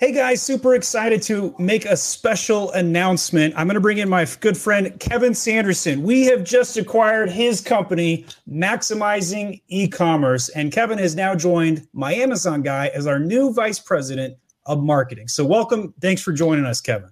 Hey 0.00 0.10
guys, 0.10 0.42
super 0.42 0.74
excited 0.74 1.22
to 1.22 1.54
make 1.56 1.84
a 1.84 1.96
special 1.96 2.72
announcement. 2.72 3.54
I'm 3.56 3.68
going 3.68 3.74
to 3.76 3.80
bring 3.80 3.98
in 3.98 4.08
my 4.08 4.26
good 4.40 4.58
friend 4.58 4.98
Kevin 4.98 5.34
Sanderson. 5.34 6.02
We 6.02 6.24
have 6.24 6.42
just 6.42 6.76
acquired 6.76 7.30
his 7.30 7.60
company, 7.60 8.26
Maximizing 8.50 9.62
E-commerce, 9.68 10.48
and 10.48 10.72
Kevin 10.72 10.98
has 10.98 11.14
now 11.14 11.36
joined 11.36 11.86
my 11.92 12.12
Amazon 12.12 12.60
guy 12.60 12.88
as 12.88 13.06
our 13.06 13.20
new 13.20 13.52
vice 13.52 13.78
president 13.78 14.36
of 14.66 14.82
marketing. 14.82 15.28
So 15.28 15.44
welcome. 15.44 15.94
Thanks 16.00 16.20
for 16.20 16.32
joining 16.32 16.64
us, 16.64 16.80
Kevin. 16.80 17.10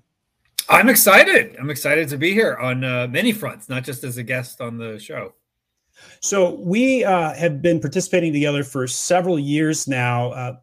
I'm 0.69 0.89
excited. 0.89 1.55
I'm 1.61 1.71
excited 1.71 2.09
to 2.09 2.19
be 2.19 2.33
here 2.33 2.57
on 2.57 2.83
uh, 2.83 3.07
many 3.07 3.31
fronts, 3.31 3.69
not 3.69 3.85
just 3.85 4.03
as 4.03 4.17
a 4.17 4.25
guest 4.25 4.61
on 4.61 4.77
the 4.77 4.99
show. 4.99 5.35
So 6.19 6.55
we 6.55 7.05
uh, 7.05 7.33
have 7.35 7.63
been 7.63 7.79
participating 7.79 8.33
together 8.33 8.65
for 8.65 8.89
several 8.89 9.39
years 9.39 9.87
now. 9.87 10.33
Uh, 10.33 10.57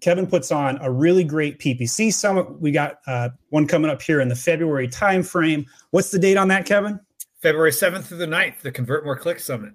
Kevin 0.00 0.26
puts 0.26 0.52
on 0.52 0.78
a 0.82 0.90
really 0.90 1.24
great 1.24 1.58
PPC 1.58 2.12
summit. 2.12 2.60
We 2.60 2.70
got 2.70 2.98
uh, 3.06 3.30
one 3.48 3.66
coming 3.66 3.90
up 3.90 4.02
here 4.02 4.20
in 4.20 4.28
the 4.28 4.36
February 4.36 4.88
timeframe. 4.88 5.66
What's 5.90 6.10
the 6.10 6.18
date 6.18 6.36
on 6.36 6.48
that, 6.48 6.66
Kevin? 6.66 7.00
February 7.40 7.70
7th 7.70 8.04
through 8.04 8.18
the 8.18 8.26
9th, 8.26 8.60
the 8.62 8.72
Convert 8.72 9.04
More 9.04 9.16
Click 9.16 9.40
Summit. 9.40 9.72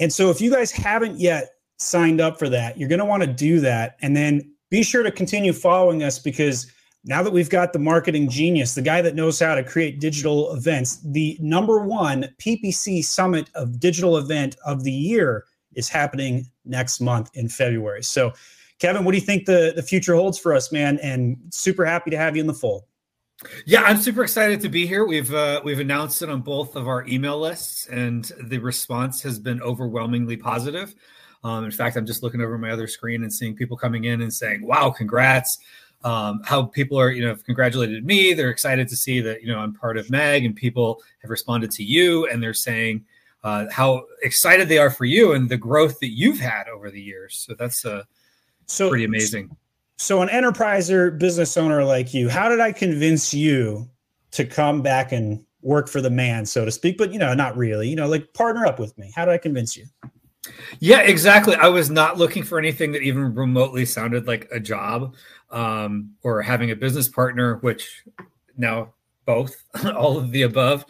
And 0.00 0.12
so 0.12 0.30
if 0.30 0.40
you 0.40 0.50
guys 0.50 0.70
haven't 0.70 1.20
yet 1.20 1.50
signed 1.78 2.20
up 2.20 2.38
for 2.38 2.48
that, 2.48 2.78
you're 2.78 2.88
going 2.88 2.98
to 2.98 3.04
want 3.04 3.22
to 3.22 3.26
do 3.26 3.60
that. 3.60 3.96
And 4.02 4.16
then 4.16 4.52
be 4.70 4.82
sure 4.82 5.02
to 5.02 5.10
continue 5.10 5.52
following 5.52 6.02
us 6.02 6.18
because 6.18 6.70
now 7.04 7.22
that 7.22 7.32
we've 7.32 7.50
got 7.50 7.72
the 7.72 7.78
marketing 7.78 8.28
genius, 8.28 8.74
the 8.74 8.82
guy 8.82 9.00
that 9.02 9.14
knows 9.14 9.38
how 9.38 9.54
to 9.54 9.64
create 9.64 10.00
digital 10.00 10.52
events, 10.54 11.00
the 11.04 11.38
number 11.40 11.80
one 11.80 12.28
PPC 12.38 13.04
summit 13.04 13.48
of 13.54 13.80
digital 13.80 14.16
event 14.16 14.56
of 14.64 14.84
the 14.84 14.92
year 14.92 15.44
is 15.74 15.88
happening 15.88 16.50
next 16.64 17.00
month 17.00 17.30
in 17.34 17.48
February. 17.48 18.02
So 18.02 18.32
Kevin, 18.78 19.04
what 19.04 19.12
do 19.12 19.18
you 19.18 19.24
think 19.24 19.46
the, 19.46 19.72
the 19.74 19.82
future 19.82 20.14
holds 20.14 20.38
for 20.38 20.54
us, 20.54 20.70
man? 20.70 20.98
And 21.02 21.36
super 21.50 21.84
happy 21.84 22.10
to 22.10 22.16
have 22.16 22.36
you 22.36 22.40
in 22.40 22.46
the 22.46 22.54
fold. 22.54 22.84
Yeah, 23.66 23.82
I'm 23.82 23.98
super 23.98 24.22
excited 24.24 24.60
to 24.62 24.68
be 24.68 24.86
here. 24.86 25.06
We've 25.06 25.32
uh, 25.32 25.60
we've 25.64 25.78
announced 25.78 26.22
it 26.22 26.28
on 26.28 26.40
both 26.40 26.74
of 26.74 26.88
our 26.88 27.06
email 27.06 27.38
lists, 27.38 27.86
and 27.86 28.24
the 28.42 28.58
response 28.58 29.22
has 29.22 29.38
been 29.38 29.62
overwhelmingly 29.62 30.36
positive. 30.36 30.94
Um, 31.44 31.64
in 31.64 31.70
fact, 31.70 31.96
I'm 31.96 32.06
just 32.06 32.24
looking 32.24 32.40
over 32.40 32.58
my 32.58 32.70
other 32.70 32.88
screen 32.88 33.22
and 33.22 33.32
seeing 33.32 33.54
people 33.54 33.76
coming 33.76 34.04
in 34.04 34.22
and 34.22 34.34
saying, 34.34 34.66
"Wow, 34.66 34.90
congrats!" 34.90 35.58
Um, 36.02 36.40
how 36.44 36.64
people 36.64 36.98
are, 36.98 37.10
you 37.12 37.24
know, 37.24 37.36
congratulated 37.36 38.04
me. 38.04 38.34
They're 38.34 38.50
excited 38.50 38.88
to 38.88 38.96
see 38.96 39.20
that 39.20 39.42
you 39.42 39.52
know 39.52 39.60
I'm 39.60 39.72
part 39.72 39.98
of 39.98 40.10
Mag, 40.10 40.44
and 40.44 40.56
people 40.56 41.00
have 41.22 41.30
responded 41.30 41.70
to 41.72 41.84
you, 41.84 42.26
and 42.26 42.42
they're 42.42 42.54
saying 42.54 43.04
uh, 43.44 43.66
how 43.70 44.04
excited 44.22 44.68
they 44.68 44.78
are 44.78 44.90
for 44.90 45.04
you 45.04 45.32
and 45.32 45.48
the 45.48 45.56
growth 45.56 46.00
that 46.00 46.10
you've 46.10 46.40
had 46.40 46.68
over 46.68 46.90
the 46.90 47.00
years. 47.00 47.44
So 47.46 47.54
that's 47.54 47.84
uh, 47.84 48.02
so 48.68 48.88
pretty 48.88 49.04
amazing. 49.04 49.56
So, 49.96 50.22
an 50.22 50.28
enterpriser 50.28 51.18
business 51.18 51.56
owner 51.56 51.84
like 51.84 52.14
you, 52.14 52.28
how 52.28 52.48
did 52.48 52.60
I 52.60 52.72
convince 52.72 53.34
you 53.34 53.90
to 54.30 54.44
come 54.44 54.80
back 54.80 55.10
and 55.10 55.44
work 55.60 55.88
for 55.88 56.00
the 56.00 56.10
man, 56.10 56.46
so 56.46 56.64
to 56.64 56.70
speak? 56.70 56.96
But 56.98 57.12
you 57.12 57.18
know, 57.18 57.34
not 57.34 57.56
really. 57.56 57.88
You 57.88 57.96
know, 57.96 58.06
like 58.06 58.32
partner 58.32 58.64
up 58.64 58.78
with 58.78 58.96
me. 58.96 59.12
How 59.16 59.24
did 59.24 59.32
I 59.32 59.38
convince 59.38 59.76
you? 59.76 59.86
Yeah, 60.78 61.00
exactly. 61.00 61.56
I 61.56 61.68
was 61.68 61.90
not 61.90 62.16
looking 62.16 62.44
for 62.44 62.58
anything 62.58 62.92
that 62.92 63.02
even 63.02 63.34
remotely 63.34 63.84
sounded 63.84 64.26
like 64.26 64.48
a 64.52 64.60
job 64.60 65.14
um, 65.50 66.14
or 66.22 66.42
having 66.42 66.70
a 66.70 66.76
business 66.76 67.08
partner, 67.08 67.56
which 67.56 68.04
now 68.56 68.94
both, 69.26 69.62
all 69.96 70.16
of 70.18 70.30
the 70.30 70.42
above. 70.42 70.84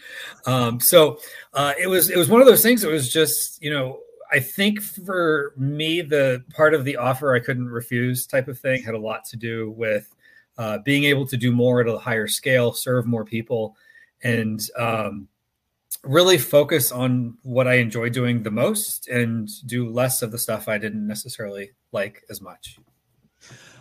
Um, 0.46 0.80
so 0.80 1.18
uh, 1.54 1.72
it 1.80 1.86
was 1.86 2.10
it 2.10 2.16
was 2.16 2.28
one 2.28 2.40
of 2.40 2.46
those 2.46 2.62
things. 2.62 2.84
It 2.84 2.90
was 2.90 3.10
just 3.10 3.62
you 3.62 3.70
know 3.70 4.00
I 4.30 4.40
think 4.40 4.82
for 4.82 5.54
me, 5.56 6.02
the 6.02 6.44
part 6.54 6.74
of 6.74 6.84
the 6.84 6.96
offer 6.96 7.34
I 7.34 7.40
couldn't 7.40 7.68
refuse 7.68 8.26
type 8.26 8.48
of 8.48 8.58
thing 8.58 8.82
had 8.82 8.94
a 8.94 8.98
lot 8.98 9.24
to 9.26 9.36
do 9.36 9.70
with 9.70 10.14
uh, 10.58 10.78
being 10.78 11.04
able 11.04 11.26
to 11.26 11.36
do 11.36 11.52
more 11.52 11.80
at 11.80 11.88
a 11.88 11.98
higher 11.98 12.26
scale, 12.26 12.72
serve 12.72 13.06
more 13.06 13.24
people, 13.24 13.76
and 14.22 14.60
um, 14.76 15.28
really 16.02 16.36
focus 16.36 16.92
on 16.92 17.38
what 17.42 17.66
I 17.66 17.74
enjoy 17.74 18.10
doing 18.10 18.42
the 18.42 18.50
most 18.50 19.08
and 19.08 19.48
do 19.66 19.88
less 19.88 20.22
of 20.22 20.32
the 20.32 20.38
stuff 20.38 20.68
I 20.68 20.78
didn't 20.78 21.06
necessarily 21.06 21.70
like 21.92 22.22
as 22.28 22.40
much. 22.40 22.78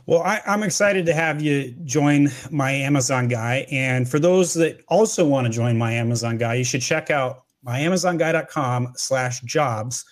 Well, 0.05 0.21
I, 0.21 0.41
am 0.45 0.63
excited 0.63 1.05
to 1.07 1.13
have 1.13 1.41
you 1.41 1.71
join 1.83 2.29
my 2.49 2.71
Amazon 2.71 3.27
guy. 3.27 3.67
And 3.69 4.07
for 4.09 4.19
those 4.19 4.53
that 4.53 4.81
also 4.87 5.27
want 5.27 5.47
to 5.47 5.51
join 5.51 5.77
my 5.77 5.91
Amazon 5.91 6.37
guy, 6.37 6.53
you 6.53 6.63
should 6.63 6.81
check 6.81 7.11
out 7.11 7.43
myamazonguy.com 7.65 8.93
slash 8.95 9.41
jobs 9.41 10.05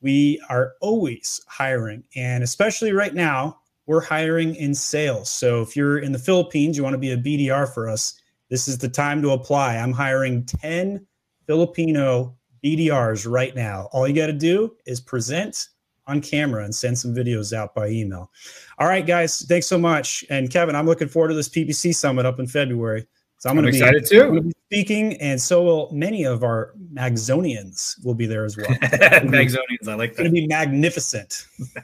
we 0.00 0.40
are 0.48 0.74
always 0.80 1.40
hiring. 1.48 2.04
And 2.16 2.44
especially 2.44 2.92
right 2.92 3.14
now, 3.14 3.58
we're 3.86 4.02
hiring 4.02 4.54
in 4.54 4.74
sales. 4.74 5.30
So 5.30 5.62
if 5.62 5.74
you're 5.74 5.98
in 5.98 6.12
the 6.12 6.18
Philippines, 6.18 6.76
you 6.76 6.82
want 6.82 6.94
to 6.94 6.98
be 6.98 7.12
a 7.12 7.16
BDR 7.16 7.72
for 7.72 7.88
us, 7.88 8.14
this 8.50 8.68
is 8.68 8.78
the 8.78 8.88
time 8.88 9.22
to 9.22 9.30
apply. 9.30 9.76
I'm 9.76 9.92
hiring 9.92 10.44
10 10.44 11.06
Filipino 11.46 12.36
BDRs 12.64 13.30
right 13.30 13.54
now. 13.54 13.88
All 13.92 14.06
you 14.06 14.14
got 14.14 14.26
to 14.26 14.32
do 14.32 14.74
is 14.86 15.00
present 15.00 15.68
on 16.06 16.20
camera 16.20 16.64
and 16.64 16.74
send 16.74 16.98
some 16.98 17.14
videos 17.14 17.52
out 17.52 17.74
by 17.74 17.88
email. 17.88 18.30
All 18.78 18.88
right, 18.88 19.06
guys, 19.06 19.44
thanks 19.48 19.66
so 19.66 19.78
much. 19.78 20.24
And 20.30 20.50
Kevin, 20.50 20.74
I'm 20.74 20.86
looking 20.86 21.08
forward 21.08 21.28
to 21.28 21.34
this 21.34 21.48
PPC 21.48 21.94
summit 21.94 22.26
up 22.26 22.38
in 22.38 22.46
February. 22.46 23.06
So 23.38 23.48
I'm, 23.48 23.54
going 23.54 23.66
to 23.66 23.72
be 23.72 23.78
excited 23.78 24.04
too. 24.04 24.40
Be 24.40 24.52
speaking, 24.66 25.14
and 25.20 25.40
so 25.40 25.62
will 25.62 25.90
many 25.92 26.24
of 26.24 26.42
our 26.42 26.74
Magzonians 26.90 27.96
will 28.04 28.14
be 28.14 28.26
there 28.26 28.44
as 28.44 28.56
well. 28.56 28.68
Magzonians, 28.80 29.86
I 29.86 29.94
like 29.94 30.16
that. 30.16 30.22
It's 30.24 30.30
going 30.30 30.30
to 30.30 30.32
be 30.32 30.46
magnificent. 30.48 31.46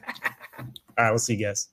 All 0.59 0.65
right, 0.98 1.10
we'll 1.10 1.19
see 1.20 1.37
you 1.37 1.47
guys. 1.47 1.69